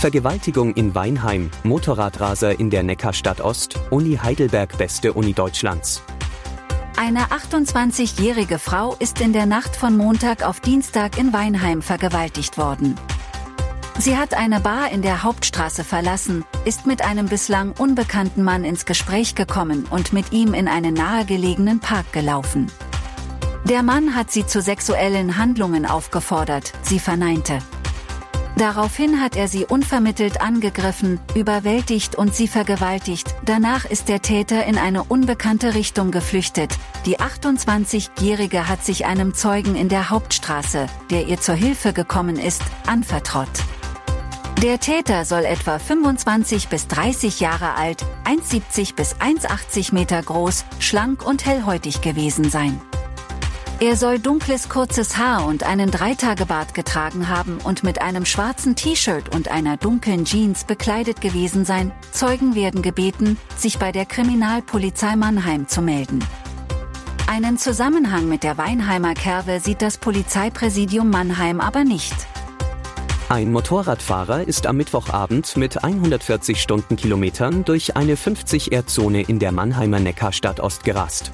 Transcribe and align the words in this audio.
Vergewaltigung 0.00 0.72
in 0.72 0.94
Weinheim, 0.94 1.50
Motorradraser 1.62 2.58
in 2.58 2.70
der 2.70 2.82
Neckarstadt 2.82 3.42
Ost, 3.42 3.78
Uni 3.90 4.16
Heidelberg 4.16 4.78
beste 4.78 5.12
Uni 5.12 5.34
Deutschlands. 5.34 6.00
Eine 6.96 7.24
28-jährige 7.26 8.58
Frau 8.58 8.96
ist 8.98 9.20
in 9.20 9.34
der 9.34 9.44
Nacht 9.44 9.76
von 9.76 9.98
Montag 9.98 10.42
auf 10.42 10.60
Dienstag 10.60 11.18
in 11.18 11.34
Weinheim 11.34 11.82
vergewaltigt 11.82 12.56
worden. 12.56 12.94
Sie 13.98 14.16
hat 14.16 14.32
eine 14.32 14.60
Bar 14.60 14.90
in 14.90 15.02
der 15.02 15.22
Hauptstraße 15.22 15.84
verlassen, 15.84 16.46
ist 16.64 16.86
mit 16.86 17.04
einem 17.04 17.26
bislang 17.26 17.72
unbekannten 17.72 18.42
Mann 18.42 18.64
ins 18.64 18.86
Gespräch 18.86 19.34
gekommen 19.34 19.86
und 19.90 20.14
mit 20.14 20.32
ihm 20.32 20.54
in 20.54 20.66
einen 20.66 20.94
nahegelegenen 20.94 21.80
Park 21.80 22.10
gelaufen. 22.10 22.72
Der 23.64 23.82
Mann 23.82 24.14
hat 24.14 24.30
sie 24.30 24.46
zu 24.46 24.62
sexuellen 24.62 25.36
Handlungen 25.36 25.84
aufgefordert, 25.84 26.72
sie 26.80 26.98
verneinte. 26.98 27.58
Daraufhin 28.56 29.20
hat 29.20 29.36
er 29.36 29.48
sie 29.48 29.64
unvermittelt 29.64 30.40
angegriffen, 30.40 31.18
überwältigt 31.34 32.16
und 32.16 32.34
sie 32.34 32.48
vergewaltigt. 32.48 33.34
Danach 33.44 33.84
ist 33.84 34.08
der 34.08 34.20
Täter 34.20 34.64
in 34.66 34.76
eine 34.76 35.04
unbekannte 35.04 35.74
Richtung 35.74 36.10
geflüchtet. 36.10 36.76
Die 37.06 37.18
28-Jährige 37.18 38.68
hat 38.68 38.84
sich 38.84 39.06
einem 39.06 39.34
Zeugen 39.34 39.76
in 39.76 39.88
der 39.88 40.10
Hauptstraße, 40.10 40.86
der 41.10 41.26
ihr 41.26 41.40
zur 41.40 41.54
Hilfe 41.54 41.92
gekommen 41.92 42.36
ist, 42.36 42.62
anvertraut. 42.86 43.48
Der 44.62 44.78
Täter 44.78 45.24
soll 45.24 45.46
etwa 45.46 45.78
25 45.78 46.68
bis 46.68 46.86
30 46.86 47.40
Jahre 47.40 47.76
alt, 47.76 48.04
1,70 48.26 48.94
bis 48.94 49.16
1,80 49.16 49.94
Meter 49.94 50.22
groß, 50.22 50.66
schlank 50.80 51.24
und 51.24 51.46
hellhäutig 51.46 52.02
gewesen 52.02 52.50
sein. 52.50 52.78
Er 53.82 53.96
soll 53.96 54.18
dunkles 54.18 54.68
kurzes 54.68 55.16
Haar 55.16 55.46
und 55.46 55.62
einen 55.62 55.90
Dreitagebart 55.90 56.74
getragen 56.74 57.30
haben 57.30 57.56
und 57.64 57.82
mit 57.82 58.02
einem 58.02 58.26
schwarzen 58.26 58.76
T-Shirt 58.76 59.34
und 59.34 59.50
einer 59.50 59.78
dunklen 59.78 60.26
Jeans 60.26 60.64
bekleidet 60.64 61.22
gewesen 61.22 61.64
sein. 61.64 61.90
Zeugen 62.12 62.54
werden 62.54 62.82
gebeten, 62.82 63.38
sich 63.56 63.78
bei 63.78 63.90
der 63.90 64.04
Kriminalpolizei 64.04 65.16
Mannheim 65.16 65.66
zu 65.66 65.80
melden. 65.80 66.22
Einen 67.26 67.56
Zusammenhang 67.56 68.28
mit 68.28 68.42
der 68.42 68.58
Weinheimer 68.58 69.14
Kerwe 69.14 69.60
sieht 69.60 69.80
das 69.80 69.96
Polizeipräsidium 69.96 71.08
Mannheim 71.08 71.58
aber 71.58 71.84
nicht. 71.84 72.14
Ein 73.30 73.50
Motorradfahrer 73.50 74.46
ist 74.46 74.66
am 74.66 74.76
Mittwochabend 74.76 75.56
mit 75.56 75.82
140 75.82 76.60
Stundenkilometern 76.60 77.64
durch 77.64 77.96
eine 77.96 78.16
50-R-Zone 78.16 79.22
in 79.22 79.38
der 79.38 79.52
Mannheimer 79.52 80.00
Neckarstadt 80.00 80.60
Ost 80.60 80.84
gerast. 80.84 81.32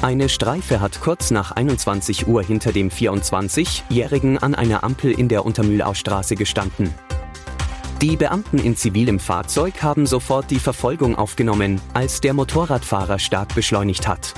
Eine 0.00 0.28
Streife 0.28 0.80
hat 0.80 1.00
kurz 1.00 1.32
nach 1.32 1.50
21 1.50 2.28
Uhr 2.28 2.44
hinter 2.44 2.70
dem 2.70 2.88
24-Jährigen 2.88 4.38
an 4.38 4.54
einer 4.54 4.84
Ampel 4.84 5.10
in 5.10 5.28
der 5.28 5.44
Untermühlausstraße 5.44 6.36
gestanden. 6.36 6.94
Die 8.00 8.16
Beamten 8.16 8.58
in 8.58 8.76
zivilem 8.76 9.18
Fahrzeug 9.18 9.82
haben 9.82 10.06
sofort 10.06 10.52
die 10.52 10.60
Verfolgung 10.60 11.16
aufgenommen, 11.16 11.80
als 11.94 12.20
der 12.20 12.32
Motorradfahrer 12.32 13.18
stark 13.18 13.56
beschleunigt 13.56 14.06
hat. 14.06 14.34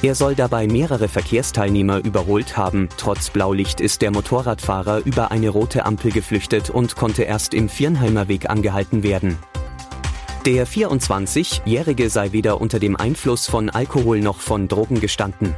Er 0.00 0.14
soll 0.14 0.34
dabei 0.34 0.66
mehrere 0.66 1.08
Verkehrsteilnehmer 1.08 1.98
überholt 1.98 2.56
haben. 2.56 2.88
Trotz 2.96 3.28
Blaulicht 3.28 3.78
ist 3.78 4.00
der 4.00 4.10
Motorradfahrer 4.10 5.02
über 5.04 5.30
eine 5.30 5.50
rote 5.50 5.84
Ampel 5.84 6.12
geflüchtet 6.12 6.70
und 6.70 6.96
konnte 6.96 7.24
erst 7.24 7.52
im 7.52 7.68
Viernheimer 7.68 8.28
Weg 8.28 8.48
angehalten 8.48 9.02
werden. 9.02 9.36
Der 10.44 10.66
24-Jährige 10.66 12.10
sei 12.10 12.32
weder 12.32 12.60
unter 12.60 12.80
dem 12.80 12.96
Einfluss 12.96 13.46
von 13.46 13.70
Alkohol 13.70 14.18
noch 14.18 14.40
von 14.40 14.66
Drogen 14.66 15.00
gestanden. 15.00 15.54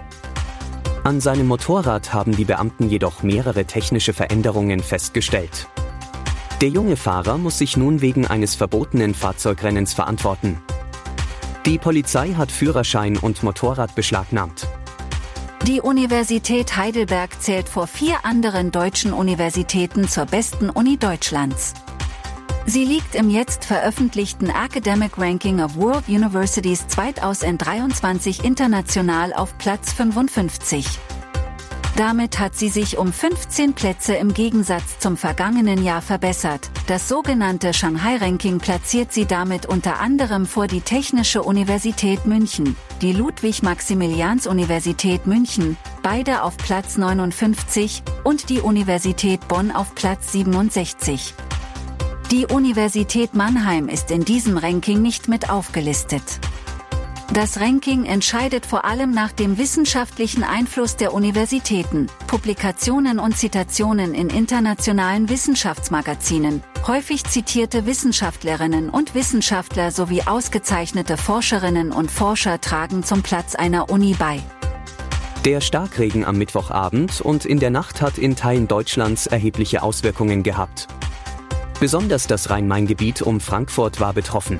An 1.05 1.23
seinem 1.23 1.47
Motorrad 1.47 2.13
haben 2.13 2.37
die 2.37 2.45
Beamten 2.45 2.91
jedoch 2.91 3.23
mehrere 3.23 3.65
technische 3.65 4.13
Veränderungen 4.13 4.81
festgestellt. 4.81 5.69
Der 6.61 6.69
junge 6.69 6.97
Fahrer 6.97 7.39
muss 7.39 7.57
sich 7.57 7.79
nun 7.79 8.03
wegen 8.03 8.27
eines 8.27 8.57
verbotenen 8.57 9.15
Fahrzeugrennens 9.15 9.95
verantworten. 9.95 10.61
Die 11.65 11.79
Polizei 11.79 12.35
hat 12.35 12.53
Führerschein 12.53 13.17
und 13.17 13.43
Motorrad 13.43 13.95
beschlagnahmt. 13.95 14.69
Die 15.67 15.81
Universität 15.81 16.77
Heidelberg 16.77 17.41
zählt 17.41 17.71
vor 17.71 17.87
vier 17.87 18.27
anderen 18.27 18.71
deutschen 18.71 19.15
Universitäten 19.15 20.09
zur 20.09 20.27
besten 20.27 20.69
Uni 20.69 20.99
Deutschlands. 20.99 21.73
Sie 22.67 22.85
liegt 22.85 23.15
im 23.15 23.29
jetzt 23.29 23.67
veröffentlichten 23.67 24.49
Academic 24.49 25.19
Ranking 25.19 25.61
of 25.61 25.77
World 25.77 26.09
Universities 26.09 26.87
2023 26.89 28.43
international 28.43 29.35
auf 29.35 29.59
Platz 29.59 29.93
55. 29.93 30.87
Damit 31.97 32.41
hat 32.41 32.57
sie 32.57 32.71
sich 32.71 32.97
um 32.97 33.13
15 33.13 33.75
Plätze 33.75 34.15
im 34.15 34.33
Gegensatz 34.33 34.99
zum 34.99 35.17
vergangenen 35.17 35.85
Jahr 35.85 36.03
verbessert. 36.03 36.71
Das 36.87 37.07
sogenannte 37.07 37.75
Shanghai-Ranking 37.75 38.59
platziert 38.59 39.13
sie 39.13 39.27
damit 39.27 39.67
unter 39.67 40.01
anderem 40.01 40.47
vor 40.47 40.67
die 40.67 40.81
Technische 40.81 41.43
Universität 41.43 42.27
München, 42.27 42.77
die 43.03 43.13
Ludwig-Maximilians-Universität 43.13 45.27
München, 45.27 45.77
beide 46.03 46.43
auf 46.43 46.57
Platz 46.57 46.97
59, 46.97 48.03
und 48.25 48.49
die 48.49 48.61
Universität 48.61 49.47
Bonn 49.47 49.71
auf 49.71 49.95
Platz 49.95 50.33
67. 50.33 51.35
Die 52.35 52.47
Universität 52.47 53.35
Mannheim 53.35 53.89
ist 53.89 54.11
in 54.11 54.25
diesem 54.25 54.59
Ranking 54.59 55.01
nicht 55.01 55.29
mit 55.29 55.51
aufgelistet. 55.51 56.41
Das 57.33 57.61
Ranking 57.61 58.07
entscheidet 58.07 58.67
vor 58.67 58.85
allem 58.85 59.13
nach 59.13 59.31
dem 59.31 59.57
wissenschaftlichen 59.57 60.43
Einfluss 60.43 60.97
der 60.97 61.15
Universitäten, 61.15 62.09
Publikationen 62.27 63.21
und 63.21 63.37
Zitationen 63.37 64.15
in 64.15 64.31
internationalen 64.31 65.29
Wissenschaftsmagazinen, 65.29 66.65
häufig 66.89 67.23
zitierte 67.23 67.87
Wissenschaftlerinnen 67.87 68.91
und 68.91 69.15
Wissenschaftler 69.15 69.93
sowie 69.93 70.23
ausgezeichnete 70.23 71.17
Forscherinnen 71.17 71.93
und 71.93 72.11
Forscher 72.11 72.61
tragen 72.61 73.05
zum 73.05 73.23
Platz 73.23 73.55
einer 73.55 73.91
Uni 73.91 74.17
bei. 74.19 74.41
Der 75.45 75.61
Starkregen 75.61 76.25
am 76.25 76.37
Mittwochabend 76.37 77.21
und 77.21 77.45
in 77.45 77.61
der 77.61 77.71
Nacht 77.71 78.03
hat 78.03 78.19
in 78.19 78.35
Teilen 78.35 78.67
Deutschlands 78.67 79.29
erhebliche 79.29 79.85
Auswirkungen 79.85 80.43
gehabt. 80.43 80.89
Besonders 81.85 82.27
das 82.27 82.49
Rhein-Main-Gebiet 82.49 83.21
um 83.21 83.41
Frankfurt 83.41 84.01
war 84.01 84.15
betroffen. 84.15 84.59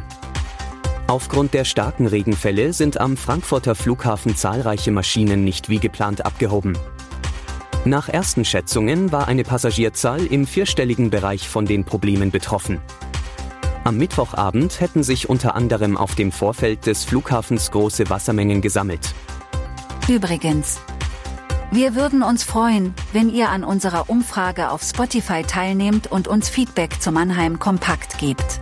Aufgrund 1.07 1.55
der 1.55 1.65
starken 1.65 2.07
Regenfälle 2.07 2.75
sind 2.75 3.01
am 3.01 3.17
Frankfurter 3.17 3.75
Flughafen 3.75 4.37
zahlreiche 4.37 4.91
Maschinen 4.91 5.43
nicht 5.43 5.71
wie 5.71 5.79
geplant 5.79 6.27
abgehoben. 6.27 6.77
Nach 7.87 8.11
ersten 8.11 8.45
Schätzungen 8.45 9.11
war 9.11 9.27
eine 9.27 9.43
Passagierzahl 9.43 10.27
im 10.27 10.47
vierstelligen 10.47 11.09
Bereich 11.09 11.49
von 11.49 11.65
den 11.65 11.85
Problemen 11.87 12.31
betroffen. 12.31 12.83
Am 13.85 13.97
Mittwochabend 13.97 14.79
hätten 14.83 15.03
sich 15.03 15.31
unter 15.31 15.55
anderem 15.55 15.97
auf 15.97 16.15
dem 16.17 16.31
Vorfeld 16.31 16.85
des 16.85 17.05
Flughafens 17.05 17.71
große 17.71 18.11
Wassermengen 18.11 18.61
gesammelt. 18.61 19.15
Übrigens, 20.11 20.79
wir 21.71 21.95
würden 21.95 22.23
uns 22.23 22.45
freuen, 22.45 22.95
wenn 23.13 23.29
ihr 23.29 23.51
an 23.51 23.65
unserer 23.65 24.09
Umfrage 24.09 24.71
auf 24.71 24.83
Spotify 24.83 25.43
teilnehmt 25.43 26.11
und 26.11 26.29
uns 26.29 26.49
Feedback 26.49 27.01
zu 27.01 27.11
Mannheim 27.11 27.59
Kompakt 27.59 28.19
gebt. 28.19 28.61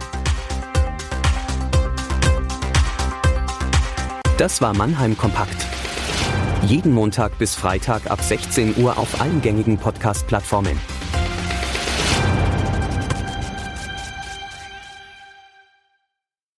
Das 4.38 4.60
war 4.60 4.75
Mannheim 4.75 5.16
Kompakt. 5.16 5.56
Jeden 6.64 6.93
Montag 6.93 7.38
bis 7.38 7.54
Freitag 7.54 8.10
ab 8.10 8.22
16 8.22 8.76
Uhr 8.82 8.96
auf 8.99 9.20
allen 9.20 9.43
gängigen 9.43 9.78
Podcast-Plattformen. 9.78 10.78